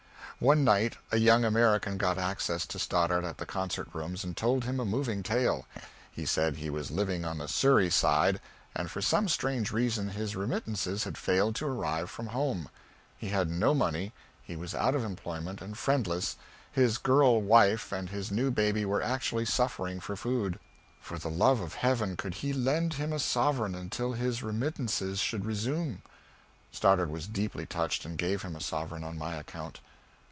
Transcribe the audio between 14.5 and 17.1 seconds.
was out of employment, and friendless; his